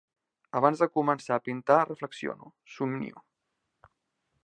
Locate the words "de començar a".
0.83-1.45